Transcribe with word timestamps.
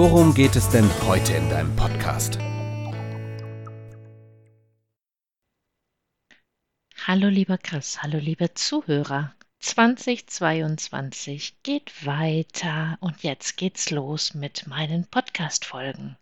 worum 0.00 0.32
geht 0.32 0.56
es 0.56 0.70
denn 0.70 0.88
heute 1.06 1.34
in 1.34 1.50
deinem 1.50 1.76
Podcast? 1.76 2.38
Hallo 7.06 7.28
lieber 7.28 7.58
Chris, 7.58 8.02
hallo 8.02 8.16
liebe 8.16 8.54
Zuhörer. 8.54 9.34
2022 9.58 11.62
geht 11.62 12.06
weiter 12.06 12.96
und 13.00 13.22
jetzt 13.22 13.58
geht's 13.58 13.90
los 13.90 14.32
mit 14.32 14.66
meinen 14.66 15.04
Podcast-Folgen. 15.04 16.16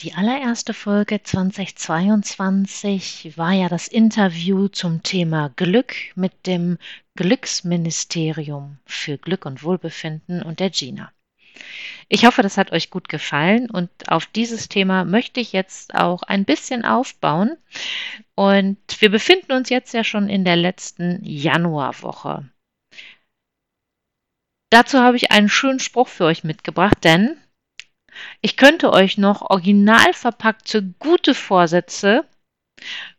Die 0.00 0.12
allererste 0.12 0.74
Folge 0.74 1.22
2022 1.22 3.38
war 3.38 3.52
ja 3.52 3.70
das 3.70 3.88
Interview 3.88 4.68
zum 4.68 5.02
Thema 5.02 5.48
Glück 5.56 5.94
mit 6.14 6.46
dem 6.46 6.76
Glücksministerium 7.16 8.76
für 8.84 9.16
Glück 9.16 9.46
und 9.46 9.62
Wohlbefinden 9.62 10.42
und 10.42 10.60
der 10.60 10.68
Gina. 10.68 11.10
Ich 12.12 12.26
hoffe, 12.26 12.42
das 12.42 12.56
hat 12.56 12.72
euch 12.72 12.90
gut 12.90 13.08
gefallen 13.08 13.70
und 13.70 13.88
auf 14.08 14.26
dieses 14.26 14.68
Thema 14.68 15.04
möchte 15.04 15.38
ich 15.38 15.52
jetzt 15.52 15.94
auch 15.94 16.24
ein 16.24 16.44
bisschen 16.44 16.84
aufbauen. 16.84 17.56
Und 18.34 18.78
wir 18.98 19.10
befinden 19.10 19.52
uns 19.52 19.68
jetzt 19.68 19.94
ja 19.94 20.02
schon 20.02 20.28
in 20.28 20.44
der 20.44 20.56
letzten 20.56 21.20
Januarwoche. 21.22 22.50
Dazu 24.70 24.98
habe 24.98 25.16
ich 25.16 25.30
einen 25.30 25.48
schönen 25.48 25.78
Spruch 25.78 26.08
für 26.08 26.24
euch 26.24 26.42
mitgebracht, 26.42 26.98
denn 27.04 27.36
ich 28.40 28.56
könnte 28.56 28.92
euch 28.92 29.16
noch 29.16 29.42
original 29.42 30.12
verpackte 30.12 30.82
gute 30.98 31.32
Vorsätze 31.32 32.24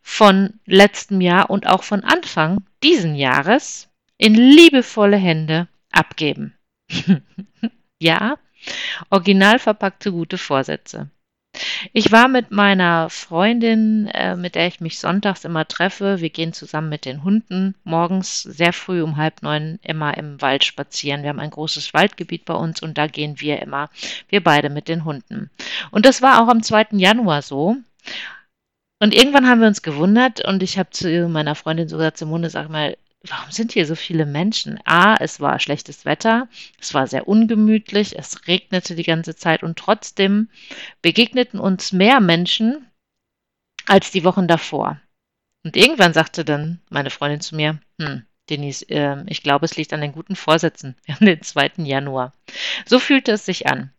von 0.02 0.60
letztem 0.66 1.22
Jahr 1.22 1.48
und 1.48 1.66
auch 1.66 1.82
von 1.82 2.04
Anfang 2.04 2.62
diesen 2.82 3.14
Jahres 3.14 3.88
in 4.18 4.34
liebevolle 4.34 5.16
Hände 5.16 5.66
abgeben. 5.90 6.54
ja, 7.98 8.36
Original 9.10 9.58
verpackte 9.58 10.12
gute 10.12 10.38
Vorsätze. 10.38 11.08
Ich 11.92 12.12
war 12.12 12.28
mit 12.28 12.50
meiner 12.50 13.10
Freundin, 13.10 14.06
äh, 14.06 14.36
mit 14.36 14.54
der 14.54 14.68
ich 14.68 14.80
mich 14.80 14.98
sonntags 14.98 15.44
immer 15.44 15.68
treffe. 15.68 16.20
Wir 16.20 16.30
gehen 16.30 16.54
zusammen 16.54 16.88
mit 16.88 17.04
den 17.04 17.24
Hunden 17.24 17.74
morgens 17.84 18.42
sehr 18.42 18.72
früh 18.72 19.02
um 19.02 19.18
halb 19.18 19.42
neun 19.42 19.78
immer 19.82 20.16
im 20.16 20.40
Wald 20.40 20.64
spazieren. 20.64 21.22
Wir 21.22 21.28
haben 21.28 21.40
ein 21.40 21.50
großes 21.50 21.92
Waldgebiet 21.92 22.46
bei 22.46 22.54
uns 22.54 22.80
und 22.80 22.96
da 22.96 23.06
gehen 23.06 23.40
wir 23.40 23.60
immer, 23.60 23.90
wir 24.28 24.42
beide 24.42 24.70
mit 24.70 24.88
den 24.88 25.04
Hunden. 25.04 25.50
Und 25.90 26.06
das 26.06 26.22
war 26.22 26.42
auch 26.42 26.48
am 26.48 26.62
2. 26.62 26.86
Januar 26.92 27.42
so. 27.42 27.76
Und 28.98 29.14
irgendwann 29.14 29.48
haben 29.48 29.60
wir 29.60 29.68
uns 29.68 29.82
gewundert 29.82 30.42
und 30.44 30.62
ich 30.62 30.78
habe 30.78 30.90
zu 30.90 31.28
meiner 31.28 31.54
Freundin 31.54 31.88
so 31.88 31.96
gesagt, 31.98 32.18
Simone, 32.18 32.48
sag 32.48 32.70
mal, 32.70 32.96
warum 33.28 33.50
sind 33.50 33.72
hier 33.72 33.86
so 33.86 33.94
viele 33.94 34.26
Menschen? 34.26 34.78
A, 34.84 35.16
es 35.16 35.40
war 35.40 35.60
schlechtes 35.60 36.04
Wetter, 36.04 36.48
es 36.80 36.94
war 36.94 37.06
sehr 37.06 37.28
ungemütlich, 37.28 38.18
es 38.18 38.46
regnete 38.46 38.94
die 38.94 39.02
ganze 39.02 39.36
Zeit 39.36 39.62
und 39.62 39.78
trotzdem 39.78 40.48
begegneten 41.02 41.60
uns 41.60 41.92
mehr 41.92 42.20
Menschen 42.20 42.86
als 43.86 44.10
die 44.10 44.24
Wochen 44.24 44.48
davor. 44.48 45.00
Und 45.64 45.76
irgendwann 45.76 46.12
sagte 46.12 46.44
dann 46.44 46.80
meine 46.90 47.10
Freundin 47.10 47.40
zu 47.40 47.54
mir, 47.54 47.80
hm, 48.00 48.24
Denise, 48.50 48.88
äh, 48.88 49.22
ich 49.28 49.42
glaube, 49.42 49.64
es 49.64 49.76
liegt 49.76 49.92
an 49.92 50.00
den 50.00 50.12
guten 50.12 50.36
Vorsätzen. 50.36 50.96
Wir 51.04 51.14
haben 51.14 51.26
den 51.26 51.42
2. 51.42 51.84
Januar. 51.84 52.32
So 52.84 52.98
fühlte 52.98 53.32
es 53.32 53.46
sich 53.46 53.66
an. 53.68 53.92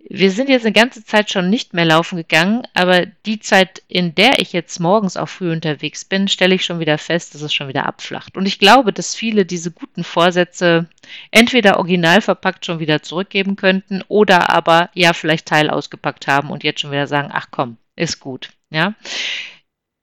Wir 0.00 0.30
sind 0.30 0.48
jetzt 0.48 0.64
eine 0.64 0.72
ganze 0.72 1.04
Zeit 1.04 1.30
schon 1.30 1.50
nicht 1.50 1.74
mehr 1.74 1.84
laufen 1.84 2.16
gegangen, 2.16 2.62
aber 2.72 3.04
die 3.04 3.40
Zeit, 3.40 3.82
in 3.88 4.14
der 4.14 4.38
ich 4.38 4.52
jetzt 4.52 4.78
morgens 4.78 5.16
auch 5.16 5.28
früh 5.28 5.52
unterwegs 5.52 6.04
bin, 6.04 6.28
stelle 6.28 6.54
ich 6.54 6.64
schon 6.64 6.78
wieder 6.78 6.98
fest, 6.98 7.34
dass 7.34 7.42
es 7.42 7.52
schon 7.52 7.68
wieder 7.68 7.84
abflacht. 7.84 8.36
Und 8.36 8.46
ich 8.46 8.60
glaube, 8.60 8.92
dass 8.92 9.16
viele 9.16 9.44
diese 9.44 9.72
guten 9.72 10.04
Vorsätze 10.04 10.86
entweder 11.32 11.78
original 11.78 12.20
verpackt 12.20 12.64
schon 12.64 12.78
wieder 12.78 13.02
zurückgeben 13.02 13.56
könnten 13.56 14.02
oder 14.06 14.50
aber 14.50 14.88
ja 14.94 15.12
vielleicht 15.12 15.46
Teil 15.46 15.68
ausgepackt 15.68 16.28
haben 16.28 16.50
und 16.50 16.62
jetzt 16.62 16.80
schon 16.80 16.92
wieder 16.92 17.08
sagen, 17.08 17.30
ach 17.32 17.48
komm, 17.50 17.76
ist 17.96 18.20
gut, 18.20 18.50
ja. 18.70 18.94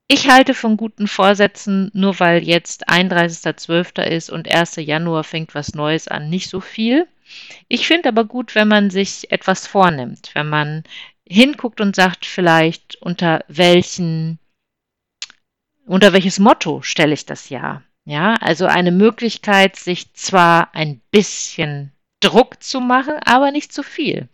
Ich 0.07 0.29
halte 0.29 0.53
von 0.53 0.78
guten 0.78 1.07
Vorsätzen, 1.07 1.89
nur 1.94 2.19
weil 2.19 2.44
jetzt 2.44 2.89
31.12. 2.89 4.03
ist 4.03 4.29
und 4.29 4.47
1. 4.47 4.75
Januar 4.75 5.23
fängt 5.23 5.55
was 5.55 5.73
Neues 5.73 6.07
an, 6.07 6.29
nicht 6.29 6.50
so 6.50 6.59
viel. 6.59 7.07
Ich 7.68 7.88
finde 7.88 8.09
aber 8.09 8.25
gut, 8.25 8.56
wenn 8.56 8.68
man 8.68 8.90
sich 8.90 9.31
etwas 9.31 9.68
vornimmt, 9.68 10.31
wenn 10.34 10.50
man 10.50 10.84
hinguckt 11.28 11.81
und 11.81 11.96
sagt, 11.96 12.25
vielleicht 12.25 12.96
unter 13.01 13.44
welchen, 13.47 14.40
unter 15.85 16.13
welches 16.13 16.40
Motto 16.40 16.81
stelle 16.81 17.13
ich 17.13 17.25
das 17.25 17.50
Jahr? 17.50 17.84
Ja, 18.06 18.35
also 18.35 18.68
eine 18.68 18.91
Möglichkeit, 18.91 19.75
sich 19.78 20.13
zwar 20.13 20.75
ein 20.75 21.01
bisschen 21.09 21.91
Druck 22.19 22.62
zu 22.62 22.79
machen, 22.79 23.16
aber 23.25 23.52
nicht 23.52 23.73
zu 23.73 23.81
viel. 23.81 24.29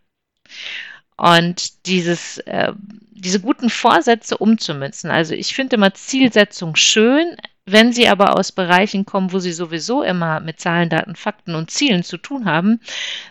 Und 1.16 1.86
dieses, 1.86 2.40
äh, 2.40 2.74
diese 3.12 3.40
guten 3.40 3.70
Vorsätze 3.70 4.38
umzumünzen. 4.38 5.12
Also 5.12 5.36
ich 5.36 5.54
finde 5.54 5.76
immer 5.76 5.94
Zielsetzung 5.94 6.76
schön, 6.76 7.38
wenn 7.66 7.94
sie 7.94 8.08
aber 8.08 8.38
aus 8.38 8.52
Bereichen 8.52 9.06
kommen, 9.06 9.32
wo 9.32 9.40
sie 9.40 9.52
sowieso 9.52 10.02
immer 10.02 10.40
mit 10.40 10.60
Zahlen, 10.60 10.90
Daten, 10.90 11.16
Fakten 11.16 11.54
und 11.54 11.70
Zielen 11.70 12.04
zu 12.04 12.18
tun 12.18 12.46
haben, 12.46 12.80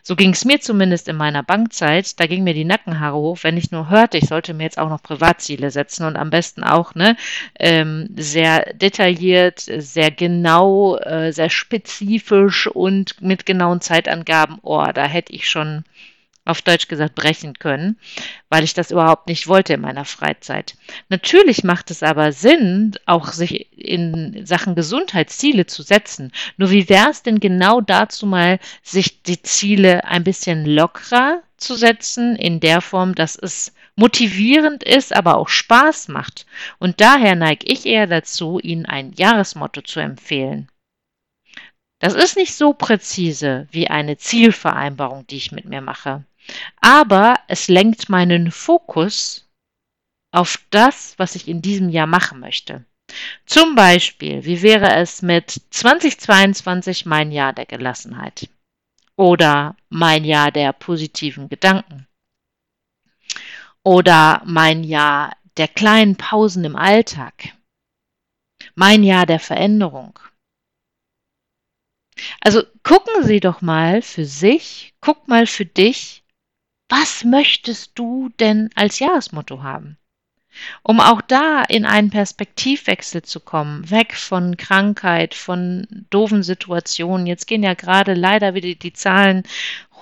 so 0.03 0.15
ging 0.15 0.31
es 0.31 0.45
mir 0.45 0.61
zumindest 0.61 1.09
in 1.09 1.17
meiner 1.17 1.43
Bankzeit, 1.43 2.19
da 2.21 2.27
ging 2.27 2.45
mir 2.45 2.55
die 2.55 2.65
Nackenhaare 2.65 3.17
hoch, 3.17 3.39
wenn 3.43 3.57
ich 3.57 3.73
nur 3.73 3.91
hörte, 3.91 4.19
ich 4.19 4.29
sollte 4.29 4.55
mir 4.55 4.65
jetzt 4.65 4.79
auch 4.79 4.89
noch 4.89 5.03
Privatziele 5.03 5.71
setzen 5.71 6.05
und 6.05 6.17
am 6.17 6.31
besten 6.31 6.63
auch 6.63 6.95
ne, 6.95 7.17
ähm, 7.59 8.09
sehr 8.17 8.73
detailliert, 8.75 9.61
sehr 9.61 10.11
genau, 10.11 10.97
äh, 10.97 11.33
sehr 11.33 11.51
spezifisch 11.51 12.69
und 12.69 13.21
mit 13.21 13.47
genauen 13.47 13.81
Zeitangaben. 13.81 14.59
Oh, 14.63 14.87
da 14.95 15.05
hätte 15.07 15.33
ich 15.33 15.49
schon 15.49 15.85
auf 16.51 16.63
Deutsch 16.63 16.89
gesagt 16.89 17.15
brechen 17.15 17.55
können, 17.59 17.99
weil 18.49 18.65
ich 18.65 18.75
das 18.75 18.91
überhaupt 18.91 19.29
nicht 19.29 19.47
wollte 19.47 19.75
in 19.75 19.81
meiner 19.81 20.05
Freizeit. 20.05 20.75
Natürlich 21.09 21.65
macht 21.65 21.91
es 21.91 22.03
aber 22.03 22.33
Sinn, 22.33 22.93
auch 23.07 23.29
sich 23.29 23.73
in 23.77 24.45
Sachen 24.45 24.75
Gesundheitsziele 24.75 25.67
zu 25.67 25.83
setzen. 25.83 26.33
Nur 26.57 26.71
wie 26.71 26.89
wäre 26.89 27.11
es 27.11 27.23
denn 27.23 27.41
genau 27.41 27.81
dazu 27.81 28.27
mal, 28.27 28.59
sich 28.83 29.23
die 29.23 29.43
Ziele 29.43 30.05
ein 30.05 30.25
bisschen 30.25 30.67
lockerer 30.67 31.43
zu 31.57 31.75
setzen, 31.75 32.37
in 32.37 32.61
der 32.61 32.81
Form, 32.81 33.15
dass 33.15 33.37
es 33.37 33.73
motivierend 33.97 34.83
ist, 34.83 35.15
aber 35.15 35.37
auch 35.37 35.49
Spaß 35.49 36.09
macht. 36.09 36.47
Und 36.79 37.01
daher 37.01 37.37
neige 37.37 37.67
ich 37.67 37.87
eher 37.87 38.07
dazu, 38.07 38.59
Ihnen 38.59 38.87
ein 38.87 39.13
Jahresmotto 39.13 39.83
zu 39.83 40.01
empfehlen. 40.01 40.69
Das 42.01 42.15
ist 42.15 42.37
nicht 42.37 42.55
so 42.55 42.73
präzise 42.73 43.69
wie 43.71 43.89
eine 43.89 44.17
Zielvereinbarung, 44.17 45.27
die 45.27 45.37
ich 45.37 45.53
mit 45.53 45.67
mir 45.67 45.83
mache 45.83 46.25
aber 46.81 47.35
es 47.49 47.69
lenkt 47.69 48.09
meinen 48.09 48.51
Fokus 48.51 49.49
auf 50.33 50.59
das, 50.71 51.19
was 51.19 51.35
ich 51.35 51.49
in 51.49 51.63
diesem 51.63 51.89
Jahr 51.89 52.07
machen 52.07 52.41
möchte. 52.41 52.85
Zum 53.47 53.75
Beispiel, 53.75 54.45
wie 54.45 54.63
wäre 54.63 54.95
es 54.95 55.23
mit 55.23 55.51
2022 55.71 57.07
mein 57.07 57.33
Jahr 57.33 57.53
der 57.53 57.67
Gelassenheit 57.67 58.49
oder 59.17 59.77
mein 59.89 60.25
Jahr 60.25 60.53
der 60.53 60.73
positiven 60.73 61.49
Gedanken 61.49 62.07
oder 63.83 64.43
mein 64.45 64.85
Jahr 64.85 65.37
der 65.57 65.69
kleinen 65.69 66.17
Pausen 66.17 66.65
im 66.65 66.77
Alltag, 66.77 67.55
mein 68.75 69.03
Jahr 69.03 69.27
der 69.27 69.41
Veränderung. 69.41 70.19
Also 72.41 72.63
gucken 72.83 73.25
Sie 73.25 73.41
doch 73.41 73.61
mal 73.61 74.03
für 74.03 74.25
sich, 74.25 74.95
guck 75.01 75.27
mal 75.29 75.47
für 75.47 75.67
dich, 75.67 76.20
was 76.91 77.25
möchtest 77.25 77.93
du 77.95 78.31
denn 78.41 78.69
als 78.75 78.99
Jahresmotto 78.99 79.63
haben? 79.63 79.97
Um 80.83 80.99
auch 81.01 81.21
da 81.21 81.63
in 81.63 81.85
einen 81.85 82.11
Perspektivwechsel 82.11 83.23
zu 83.23 83.39
kommen, 83.39 83.89
weg 83.89 84.15
von 84.15 84.57
Krankheit, 84.57 85.35
von 85.35 85.87
doofen 86.11 86.43
Situationen. 86.43 87.27
Jetzt 87.27 87.47
gehen 87.47 87.63
ja 87.63 87.75
gerade 87.75 88.15
leider 88.15 88.55
wieder 88.55 88.75
die 88.75 88.93
Zahlen 88.93 89.45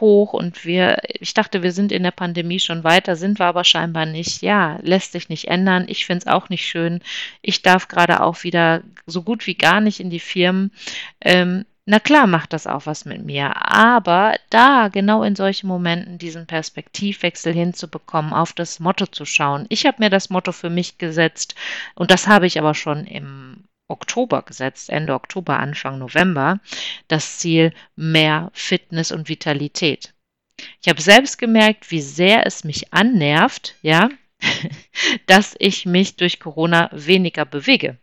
hoch 0.01 0.33
und 0.33 0.65
wir, 0.65 0.99
ich 1.21 1.35
dachte, 1.35 1.63
wir 1.63 1.73
sind 1.73 1.93
in 1.93 2.03
der 2.03 2.13
Pandemie 2.13 2.61
schon 2.61 2.85
weiter, 2.85 3.17
sind 3.17 3.39
wir 3.39 3.47
aber 3.47 3.65
scheinbar 3.65 4.07
nicht. 4.07 4.43
Ja, 4.43 4.79
lässt 4.83 5.13
sich 5.13 5.29
nicht 5.29 5.49
ändern. 5.49 5.85
Ich 5.89 6.07
finde 6.07 6.21
es 6.21 6.27
auch 6.27 6.49
nicht 6.49 6.67
schön. 6.67 7.01
Ich 7.43 7.63
darf 7.63 7.89
gerade 7.89 8.23
auch 8.23 8.43
wieder 8.43 8.83
so 9.07 9.23
gut 9.23 9.47
wie 9.47 9.57
gar 9.57 9.81
nicht 9.81 10.01
in 10.01 10.11
die 10.11 10.21
Firmen. 10.21 10.73
Ähm, 11.21 11.67
Na 11.91 12.01
klar 12.01 12.27
macht 12.27 12.53
das 12.53 12.67
auch 12.67 12.85
was 12.85 13.07
mit 13.07 13.25
mir, 13.25 13.67
aber 13.67 14.39
da 14.51 14.89
genau 14.89 15.23
in 15.23 15.35
solchen 15.35 15.69
Momenten 15.69 16.19
diesen 16.19 16.47
Perspektivwechsel 16.47 17.55
hinzubekommen, 17.55 18.35
auf 18.35 18.53
das 18.53 18.79
Motto 18.79 19.07
zu 19.07 19.25
schauen. 19.25 19.65
Ich 19.71 19.87
habe 19.87 19.97
mir 20.01 20.11
das 20.11 20.29
Motto 20.29 20.53
für 20.53 20.69
mich 20.69 20.99
gesetzt 20.99 21.55
und 21.95 22.11
das 22.11 22.27
habe 22.27 22.47
ich 22.47 22.59
aber 22.59 22.75
schon 22.75 23.07
im 23.07 23.65
Oktober 23.89 24.43
gesetzt, 24.43 24.91
Ende 24.91 25.15
Oktober, 25.15 25.59
Anfang 25.59 25.99
November, 25.99 26.61
das 27.09 27.39
Ziel 27.39 27.73
mehr 27.97 28.51
Fitness 28.53 29.11
und 29.11 29.31
Vitalität. 29.31 30.13
Ich 30.83 30.91
habe 30.91 31.01
selbst 31.01 31.39
gemerkt, 31.39 31.91
wie 31.91 32.03
sehr 32.03 32.45
es 32.47 32.65
mich 32.65 32.93
annervt, 32.93 33.77
ja, 33.81 34.11
dass 35.27 35.57
ich 35.59 35.87
mich 35.87 36.17
durch 36.17 36.39
Corona 36.39 36.91
weniger 36.93 37.47
bewege. 37.47 37.97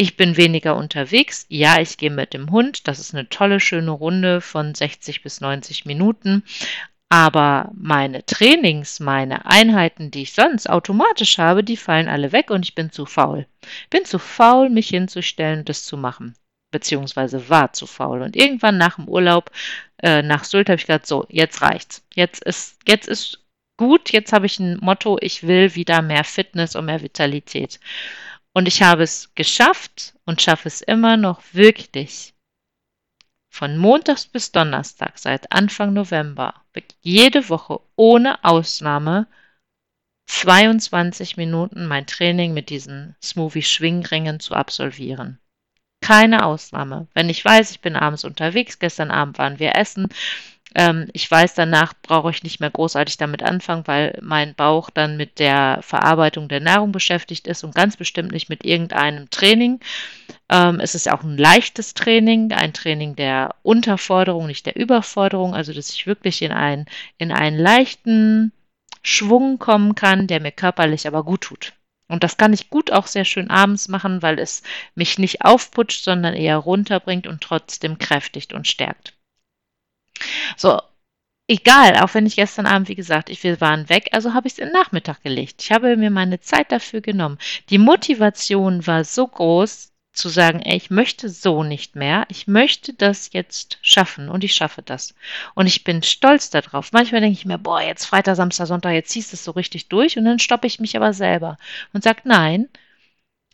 Ich 0.00 0.16
bin 0.16 0.36
weniger 0.36 0.76
unterwegs. 0.76 1.44
Ja, 1.48 1.80
ich 1.80 1.96
gehe 1.96 2.10
mit 2.10 2.32
dem 2.32 2.52
Hund. 2.52 2.86
Das 2.86 3.00
ist 3.00 3.14
eine 3.14 3.28
tolle, 3.28 3.58
schöne 3.58 3.90
Runde 3.90 4.40
von 4.40 4.72
60 4.72 5.24
bis 5.24 5.40
90 5.40 5.86
Minuten. 5.86 6.44
Aber 7.08 7.72
meine 7.74 8.24
Trainings, 8.24 9.00
meine 9.00 9.44
Einheiten, 9.46 10.12
die 10.12 10.22
ich 10.22 10.34
sonst 10.34 10.70
automatisch 10.70 11.38
habe, 11.38 11.64
die 11.64 11.76
fallen 11.76 12.06
alle 12.06 12.30
weg 12.30 12.50
und 12.50 12.64
ich 12.64 12.76
bin 12.76 12.92
zu 12.92 13.06
faul. 13.06 13.46
Bin 13.90 14.04
zu 14.04 14.20
faul, 14.20 14.70
mich 14.70 14.86
hinzustellen 14.86 15.60
und 15.60 15.68
das 15.68 15.84
zu 15.84 15.96
machen. 15.96 16.36
Beziehungsweise 16.70 17.48
war 17.48 17.72
zu 17.72 17.88
faul. 17.88 18.22
Und 18.22 18.36
irgendwann 18.36 18.78
nach 18.78 18.94
dem 18.94 19.08
Urlaub 19.08 19.50
äh, 20.00 20.22
nach 20.22 20.44
Sylt 20.44 20.68
habe 20.68 20.76
ich 20.76 20.86
gesagt, 20.86 21.08
so, 21.08 21.26
jetzt 21.28 21.60
reicht's. 21.60 22.06
Jetzt 22.14 22.44
ist, 22.44 22.78
jetzt 22.86 23.08
ist 23.08 23.40
gut, 23.76 24.12
jetzt 24.12 24.32
habe 24.32 24.46
ich 24.46 24.60
ein 24.60 24.78
Motto, 24.80 25.18
ich 25.20 25.44
will 25.44 25.74
wieder 25.74 26.02
mehr 26.02 26.22
Fitness 26.22 26.76
und 26.76 26.84
mehr 26.84 27.02
Vitalität. 27.02 27.80
Und 28.58 28.66
ich 28.66 28.82
habe 28.82 29.04
es 29.04 29.32
geschafft 29.36 30.14
und 30.24 30.42
schaffe 30.42 30.66
es 30.66 30.80
immer 30.80 31.16
noch 31.16 31.42
wirklich. 31.52 32.34
Von 33.48 33.76
Montags 33.76 34.26
bis 34.26 34.50
Donnerstag 34.50 35.16
seit 35.16 35.52
Anfang 35.52 35.92
November 35.92 36.54
jede 37.00 37.50
Woche 37.50 37.78
ohne 37.94 38.42
Ausnahme 38.42 39.28
22 40.26 41.36
Minuten 41.36 41.86
mein 41.86 42.08
Training 42.08 42.52
mit 42.52 42.68
diesen 42.68 43.14
Smoothie-Schwingringen 43.22 44.40
zu 44.40 44.54
absolvieren. 44.54 45.38
Keine 46.00 46.44
Ausnahme. 46.44 47.06
Wenn 47.14 47.30
ich 47.30 47.44
weiß, 47.44 47.70
ich 47.70 47.80
bin 47.80 47.94
abends 47.94 48.24
unterwegs, 48.24 48.80
gestern 48.80 49.12
Abend 49.12 49.38
waren 49.38 49.60
wir 49.60 49.76
essen, 49.76 50.08
ähm, 50.74 51.08
ich 51.12 51.30
weiß, 51.30 51.54
danach 51.54 51.94
brauche 52.02 52.30
ich 52.30 52.42
nicht 52.42 52.60
mehr 52.60 52.70
großartig 52.70 53.16
damit 53.16 53.42
anfangen, 53.42 53.86
weil 53.86 54.18
mein 54.22 54.54
Bauch 54.54 54.90
dann 54.90 55.16
mit 55.16 55.38
der 55.38 55.80
Verarbeitung 55.82 56.48
der 56.48 56.60
Nahrung 56.60 56.92
beschäftigt 56.92 57.46
ist 57.46 57.64
und 57.64 57.74
ganz 57.74 57.96
bestimmt 57.96 58.32
nicht 58.32 58.48
mit 58.48 58.64
irgendeinem 58.64 59.30
Training. 59.30 59.80
Ähm, 60.50 60.80
es 60.80 60.94
ist 60.94 61.10
auch 61.10 61.22
ein 61.22 61.38
leichtes 61.38 61.94
Training, 61.94 62.52
ein 62.52 62.72
Training 62.72 63.16
der 63.16 63.54
Unterforderung, 63.62 64.46
nicht 64.46 64.66
der 64.66 64.76
Überforderung, 64.76 65.54
also 65.54 65.72
dass 65.72 65.90
ich 65.90 66.06
wirklich 66.06 66.42
in 66.42 66.52
einen, 66.52 66.86
in 67.16 67.32
einen 67.32 67.58
leichten 67.58 68.52
Schwung 69.02 69.58
kommen 69.58 69.94
kann, 69.94 70.26
der 70.26 70.40
mir 70.40 70.52
körperlich 70.52 71.06
aber 71.06 71.24
gut 71.24 71.42
tut. 71.42 71.72
Und 72.08 72.24
das 72.24 72.38
kann 72.38 72.54
ich 72.54 72.70
gut 72.70 72.90
auch 72.90 73.06
sehr 73.06 73.26
schön 73.26 73.50
abends 73.50 73.88
machen, 73.88 74.22
weil 74.22 74.38
es 74.38 74.62
mich 74.94 75.18
nicht 75.18 75.44
aufputscht, 75.44 76.04
sondern 76.04 76.34
eher 76.34 76.56
runterbringt 76.56 77.26
und 77.26 77.42
trotzdem 77.42 77.98
kräftigt 77.98 78.54
und 78.54 78.66
stärkt. 78.66 79.17
So, 80.58 80.80
egal, 81.46 81.96
auch 81.98 82.14
wenn 82.14 82.26
ich 82.26 82.36
gestern 82.36 82.66
Abend, 82.66 82.88
wie 82.88 82.94
gesagt, 82.94 83.30
ich, 83.30 83.42
wir 83.44 83.60
waren 83.60 83.88
weg, 83.88 84.08
also 84.12 84.34
habe 84.34 84.48
ich 84.48 84.54
es 84.54 84.58
in 84.58 84.66
den 84.66 84.74
Nachmittag 84.74 85.22
gelegt. 85.22 85.62
Ich 85.62 85.72
habe 85.72 85.96
mir 85.96 86.10
meine 86.10 86.40
Zeit 86.40 86.72
dafür 86.72 87.00
genommen. 87.00 87.38
Die 87.70 87.78
Motivation 87.78 88.86
war 88.86 89.04
so 89.04 89.26
groß, 89.26 89.92
zu 90.12 90.28
sagen, 90.28 90.60
ey, 90.62 90.76
ich 90.76 90.90
möchte 90.90 91.28
so 91.28 91.62
nicht 91.62 91.94
mehr, 91.94 92.26
ich 92.28 92.48
möchte 92.48 92.92
das 92.92 93.30
jetzt 93.32 93.78
schaffen 93.82 94.28
und 94.28 94.42
ich 94.42 94.54
schaffe 94.54 94.82
das. 94.82 95.14
Und 95.54 95.68
ich 95.68 95.84
bin 95.84 96.02
stolz 96.02 96.50
darauf. 96.50 96.90
Manchmal 96.92 97.20
denke 97.20 97.38
ich 97.38 97.46
mir, 97.46 97.58
boah, 97.58 97.80
jetzt 97.80 98.04
Freitag, 98.04 98.34
Samstag, 98.34 98.66
Sonntag, 98.66 98.92
jetzt 98.94 99.10
ziehst 99.10 99.32
du 99.32 99.36
es 99.36 99.44
so 99.44 99.52
richtig 99.52 99.88
durch 99.88 100.18
und 100.18 100.24
dann 100.24 100.40
stoppe 100.40 100.66
ich 100.66 100.80
mich 100.80 100.96
aber 100.96 101.12
selber 101.12 101.56
und 101.92 102.02
sage, 102.02 102.22
nein, 102.24 102.68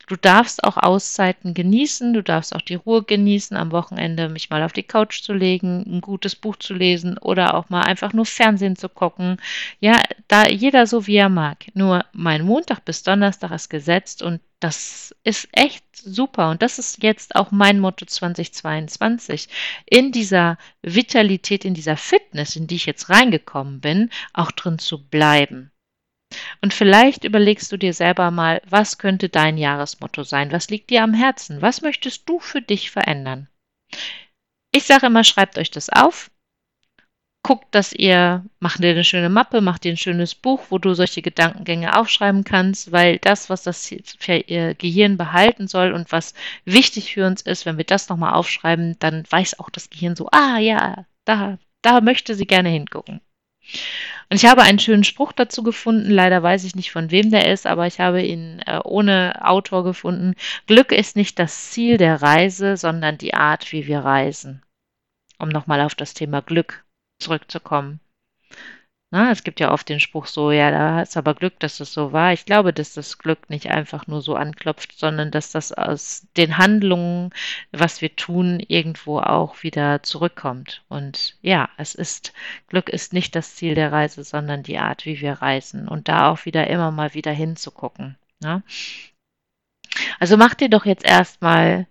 Du 0.06 0.17
darfst 0.17 0.65
auch 0.65 0.77
Auszeiten 0.77 1.55
genießen, 1.55 2.12
du 2.12 2.23
darfst 2.23 2.55
auch 2.55 2.61
die 2.61 2.75
Ruhe 2.75 3.03
genießen, 3.03 3.56
am 3.56 3.73
Wochenende 3.73 4.29
mich 4.29 4.51
mal 4.51 4.62
auf 4.62 4.73
die 4.73 4.83
Couch 4.83 5.23
zu 5.23 5.33
legen, 5.33 5.85
ein 5.87 6.01
gutes 6.03 6.37
Buch 6.37 6.56
zu 6.56 6.75
lesen 6.75 7.17
oder 7.19 7.55
auch 7.55 7.71
mal 7.71 7.83
einfach 7.83 8.12
nur 8.12 8.27
Fernsehen 8.27 8.77
zu 8.77 8.89
gucken. 8.89 9.39
Ja, 9.81 10.03
da 10.29 10.47
jeder 10.47 10.87
so 10.87 11.06
wie 11.06 11.17
er 11.17 11.31
mag. 11.31 11.67
Nur 11.75 12.05
mein 12.12 12.45
Montag 12.45 12.85
bis 12.85 13.03
Donnerstag 13.03 13.51
ist 13.53 13.71
gesetzt 13.71 14.23
und 14.23 14.41
das 14.61 15.15
ist 15.25 15.49
echt 15.53 15.85
super 15.95 16.51
und 16.51 16.62
das 16.62 16.79
ist 16.79 17.03
jetzt 17.03 17.35
auch 17.37 17.51
mein 17.51 17.81
Motto 17.81 18.06
2022. 18.06 19.49
In 19.87 20.12
dieser 20.12 20.59
Vitalität, 20.83 21.65
in 21.65 21.75
dieser 21.75 21.97
Fitness, 21.97 22.56
in 22.56 22.67
die 22.67 22.77
ich 22.77 22.87
jetzt 22.87 23.11
reingekommen 23.11 23.81
bin, 23.81 24.11
auch 24.33 24.51
drin 24.53 24.79
zu 24.79 25.06
bleiben. 25.06 25.71
Und 26.64 26.72
vielleicht 26.72 27.25
überlegst 27.25 27.70
du 27.72 27.76
dir 27.76 27.93
selber 27.93 28.31
mal, 28.31 28.62
was 28.64 28.96
könnte 28.96 29.28
dein 29.28 29.58
Jahresmotto 29.58 30.22
sein? 30.22 30.50
Was 30.50 30.70
liegt 30.70 30.88
dir 30.88 31.02
am 31.02 31.12
Herzen? 31.12 31.61
Was 31.61 31.82
möchtest 31.82 32.26
du 32.26 32.40
für 32.40 32.62
dich 32.62 32.90
verändern? 32.90 33.49
Ich 34.72 34.84
sage 34.84 35.08
immer, 35.08 35.25
schreibt 35.25 35.58
euch 35.58 35.70
das 35.70 35.90
auf. 35.90 36.31
Guckt, 37.43 37.66
dass 37.75 37.93
ihr, 37.93 38.46
macht 38.61 38.82
dir 38.82 38.93
eine 38.93 39.05
schöne 39.05 39.28
Mappe, 39.28 39.61
macht 39.61 39.84
dir 39.84 39.93
ein 39.93 39.99
schönes 39.99 40.34
Buch, 40.34 40.62
wo 40.70 40.78
du 40.78 40.94
solche 40.94 41.20
Gedankengänge 41.20 41.99
aufschreiben 41.99 42.44
kannst, 42.44 42.93
weil 42.93 43.19
das, 43.19 43.50
was 43.50 43.62
das 43.62 43.94
Gehirn 44.19 45.19
behalten 45.19 45.69
soll 45.69 45.93
und 45.93 46.12
was 46.12 46.32
wichtig 46.64 47.12
für 47.12 47.26
uns 47.26 47.43
ist, 47.43 47.67
wenn 47.67 47.76
wir 47.76 47.84
das 47.84 48.08
nochmal 48.08 48.32
aufschreiben, 48.32 48.96
dann 49.00 49.25
weiß 49.28 49.58
auch 49.58 49.69
das 49.69 49.90
Gehirn 49.90 50.17
so, 50.17 50.31
ah 50.32 50.56
ja, 50.56 51.05
da, 51.26 51.58
da 51.82 52.00
möchte 52.00 52.34
sie 52.34 52.46
gerne 52.46 52.70
hingucken. 52.70 53.20
Und 54.31 54.37
ich 54.37 54.47
habe 54.47 54.62
einen 54.62 54.79
schönen 54.79 55.05
Spruch 55.05 55.32
dazu 55.32 55.62
gefunden. 55.62 56.11
Leider 56.11 56.43
weiß 56.43 56.65
ich 56.65 56.75
nicht, 56.75 56.91
von 56.91 57.11
wem 57.11 57.31
der 57.31 57.50
ist, 57.53 57.67
aber 57.67 57.87
ich 57.87 58.00
habe 58.00 58.23
ihn 58.23 58.61
äh, 58.67 58.81
ohne 58.85 59.41
Autor 59.44 59.85
gefunden. 59.85 60.35
Glück 60.67 60.93
ist 60.93 61.17
nicht 61.17 61.38
das 61.38 61.71
Ziel 61.71 61.97
der 61.99 62.23
Reise, 62.23 62.76
sondern 62.76 63.19
die 63.19 63.35
Art, 63.35 63.73
wie 63.73 63.87
wir 63.87 64.00
reisen. 64.00 64.62
Um 65.38 65.49
nochmal 65.49 65.81
auf 65.81 65.94
das 65.94 66.15
Thema 66.15 66.41
Glück 66.43 66.85
zurückzukommen. 67.19 68.00
Na, 69.14 69.31
es 69.31 69.44
gibt 69.44 69.61
ja 69.61 69.70
oft 69.70 69.88
den 69.88 70.00
Spruch 70.00 70.26
so, 70.26 70.50
ja, 70.50 70.72
da 70.72 71.00
ist 71.00 71.16
aber 71.16 71.34
Glück, 71.34 71.61
dass 71.61 71.76
das 71.76 71.93
so 71.93 72.11
war. 72.12 72.32
Ich 72.32 72.46
glaube, 72.46 72.72
dass 72.72 72.94
das 72.94 73.16
Glück 73.16 73.49
nicht 73.49 73.70
einfach 73.70 74.08
nur 74.08 74.20
so 74.20 74.34
anklopft, 74.34 74.99
sondern 74.99 75.31
dass 75.31 75.52
das 75.52 75.70
aus 75.70 76.26
den 76.37 76.58
Handlungen, 76.58 77.31
was 77.70 78.00
wir 78.00 78.16
tun, 78.16 78.58
irgendwo 78.66 79.20
auch 79.20 79.62
wieder 79.62 80.02
zurückkommt. 80.02 80.82
Und 80.88 81.37
ja, 81.43 81.69
es 81.76 81.94
ist, 81.94 82.32
Glück 82.66 82.88
ist 82.88 83.12
nicht 83.12 83.37
das 83.37 83.55
Ziel 83.55 83.76
der 83.76 83.93
Reise, 83.93 84.25
sondern 84.25 84.64
die 84.64 84.78
Art, 84.78 85.06
wie 85.06 85.20
wir 85.20 85.34
reisen. 85.34 85.87
Und 85.87 86.08
da 86.08 86.32
auch 86.32 86.44
wieder 86.44 86.67
immer 86.67 86.90
mal 86.90 87.15
wieder 87.15 87.31
hinzugucken. 87.31 88.17
Ja? 88.43 88.62
Also 90.19 90.36
mach 90.36 90.55
dir 90.55 90.69
doch 90.69 90.86
jetzt 90.86 91.05
erstmal 91.05 91.86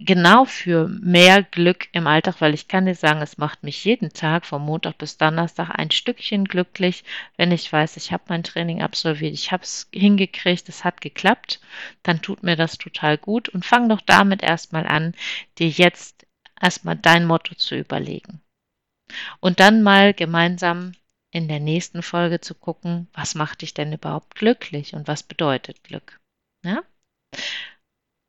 genau 0.00 0.46
für 0.46 0.88
mehr 0.88 1.42
Glück 1.42 1.88
im 1.92 2.06
Alltag, 2.06 2.40
weil 2.40 2.54
ich 2.54 2.68
kann 2.68 2.86
dir 2.86 2.94
sagen, 2.94 3.20
es 3.20 3.36
macht 3.36 3.62
mich 3.62 3.84
jeden 3.84 4.12
Tag 4.12 4.46
von 4.46 4.62
Montag 4.62 4.96
bis 4.98 5.18
Donnerstag 5.18 5.70
ein 5.70 5.90
Stückchen 5.90 6.46
glücklich, 6.46 7.04
wenn 7.36 7.52
ich 7.52 7.70
weiß, 7.70 7.96
ich 7.98 8.10
habe 8.10 8.24
mein 8.28 8.42
Training 8.42 8.82
absolviert, 8.82 9.34
ich 9.34 9.52
habe 9.52 9.62
es 9.62 9.88
hingekriegt, 9.92 10.68
es 10.68 10.84
hat 10.84 11.00
geklappt, 11.02 11.60
dann 12.02 12.22
tut 12.22 12.42
mir 12.42 12.56
das 12.56 12.78
total 12.78 13.18
gut 13.18 13.50
und 13.50 13.64
fang 13.64 13.88
doch 13.88 14.00
damit 14.00 14.42
erstmal 14.42 14.86
an, 14.86 15.14
dir 15.58 15.68
jetzt 15.68 16.26
erstmal 16.60 16.96
dein 16.96 17.26
Motto 17.26 17.54
zu 17.54 17.76
überlegen. 17.76 18.40
Und 19.40 19.60
dann 19.60 19.82
mal 19.82 20.14
gemeinsam 20.14 20.92
in 21.30 21.46
der 21.46 21.60
nächsten 21.60 22.02
Folge 22.02 22.40
zu 22.40 22.54
gucken, 22.54 23.08
was 23.12 23.34
macht 23.34 23.62
dich 23.62 23.74
denn 23.74 23.92
überhaupt 23.92 24.34
glücklich 24.34 24.94
und 24.94 25.08
was 25.08 25.22
bedeutet 25.22 25.84
Glück. 25.84 26.20
Ja? 26.64 26.82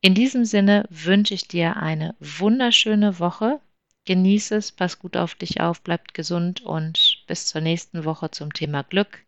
In 0.04 0.16
diesem 0.16 0.46
Sinne 0.46 0.86
wünsche 0.90 1.36
ich 1.36 1.48
dir 1.48 1.78
eine 1.78 2.16
wunderschöne 2.20 3.20
Woche. 3.20 3.62
Genieße 4.06 4.56
es, 4.56 4.72
pass 4.72 4.98
gut 4.98 5.16
auf 5.16 5.36
dich 5.36 5.62
auf, 5.62 5.84
bleib 5.84 6.16
gesund 6.16 6.62
und 6.62 7.24
bis 7.28 7.46
zur 7.46 7.62
nächsten 7.62 8.04
Woche 8.04 8.32
zum 8.32 8.52
Thema 8.52 8.82
Glück. 8.82 9.20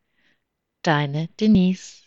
Deine 0.81 1.29
Denise. 1.39 2.01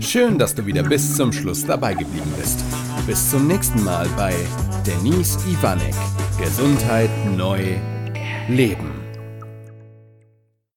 Schön, 0.00 0.36
dass 0.36 0.54
du 0.54 0.66
wieder 0.66 0.82
bis 0.82 1.14
zum 1.16 1.32
Schluss 1.32 1.64
dabei 1.64 1.94
geblieben 1.94 2.32
bist. 2.36 2.64
Bis 3.06 3.30
zum 3.30 3.46
nächsten 3.46 3.84
Mal 3.84 4.08
bei 4.16 4.34
Denise 4.84 5.38
Ivanek. 5.48 5.94
Gesundheit 6.38 7.10
neu 7.36 7.76
leben. 8.48 8.97